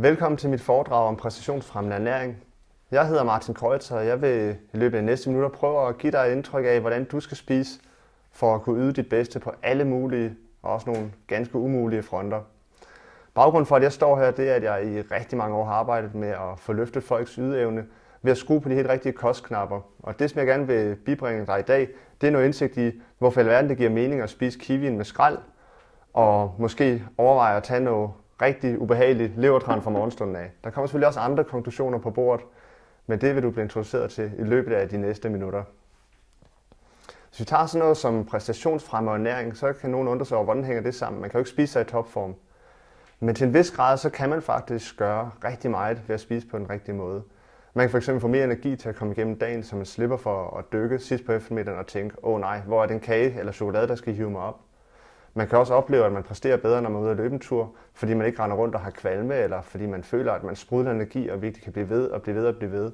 [0.00, 2.36] Velkommen til mit foredrag om præstationsfremmende ernæring.
[2.90, 5.98] Jeg hedder Martin Kreutzer, og jeg vil i løbet af de næste minutter prøve at
[5.98, 7.80] give dig et indtryk af, hvordan du skal spise
[8.32, 12.40] for at kunne yde dit bedste på alle mulige og også nogle ganske umulige fronter.
[13.34, 15.72] Baggrunden for, at jeg står her, det er, at jeg i rigtig mange år har
[15.72, 17.86] arbejdet med at få løftet folks ydeevne
[18.22, 19.80] ved at skrue på de helt rigtige kostknapper.
[20.02, 21.88] Og det, som jeg gerne vil bibringe dig i dag,
[22.20, 25.04] det er noget indsigt i, hvorfor i alverden det giver mening at spise kiwien med
[25.04, 25.38] skrald,
[26.14, 28.10] og måske overveje at tage noget
[28.42, 30.50] rigtig ubehagelig levertræn fra morgenstunden af.
[30.64, 32.44] Der kommer selvfølgelig også andre konklusioner på bordet,
[33.06, 35.62] men det vil du blive introduceret til i løbet af de næste minutter.
[37.28, 40.44] Hvis vi tager sådan noget som præstationsfremme og ernæring, så kan nogen undre sig over,
[40.44, 41.20] hvordan hænger det sammen.
[41.20, 42.34] Man kan jo ikke spise sig i topform.
[43.20, 46.46] Men til en vis grad, så kan man faktisk gøre rigtig meget ved at spise
[46.46, 47.22] på den rigtige måde.
[47.74, 50.56] Man kan fx få mere energi til at komme igennem dagen, så man slipper for
[50.56, 53.52] at dykke sidst på eftermiddagen og tænke, åh oh, nej, hvor er den kage eller
[53.52, 54.60] chokolade, der skal hive mig op?
[55.34, 57.40] Man kan også opleve, at man præsterer bedre, når man er ude at løbe en
[57.40, 60.56] tur, fordi man ikke render rundt og har kvalme, eller fordi man føler, at man
[60.56, 62.92] sprudler energi og virkelig kan blive ved og blive ved og blive ved.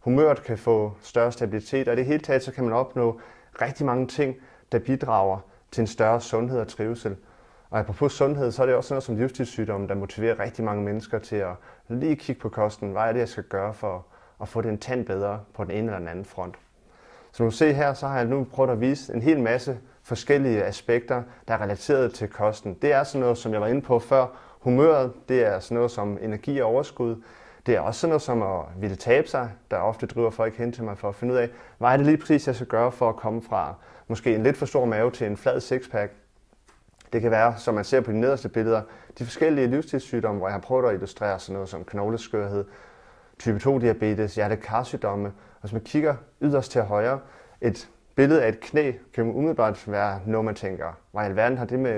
[0.00, 3.20] Humøret kan få større stabilitet, og i det hele taget så kan man opnå
[3.62, 4.36] rigtig mange ting,
[4.72, 5.38] der bidrager
[5.70, 7.16] til en større sundhed og trivsel.
[7.70, 11.18] Og apropos sundhed, så er det også noget som livsstilssygdomme, der motiverer rigtig mange mennesker
[11.18, 11.54] til at
[11.88, 12.92] lige kigge på kosten.
[12.92, 14.06] Hvad er det, jeg skal gøre for
[14.40, 16.54] at få den tand bedre på den ene eller den anden front?
[17.32, 20.64] Som du ser her, så har jeg nu prøvet at vise en hel masse forskellige
[20.64, 22.74] aspekter, der er relateret til kosten.
[22.82, 24.26] Det er sådan noget, som jeg var inde på før.
[24.60, 27.16] Humøret, det er sådan noget som energi og overskud.
[27.66, 30.72] Det er også sådan noget som at ville tabe sig, der ofte driver folk hen
[30.72, 31.48] til mig for at finde ud af,
[31.78, 33.74] hvad er det lige præcis, jeg skal gøre for at komme fra
[34.08, 36.12] måske en lidt for stor mave til en flad sixpack.
[37.12, 38.82] Det kan være, som man ser på de nederste billeder,
[39.18, 42.64] de forskellige livsstilssygdomme, hvor jeg har prøvet at illustrere sådan noget som knogleskørhed,
[43.38, 45.26] type 2-diabetes, hjertekarsygdomme.
[45.26, 47.20] Og hvis man kigger yderst til højre,
[47.60, 51.64] et billede af et knæ kan umiddelbart være noget, man tænker, hvad i alverden har
[51.64, 51.90] det med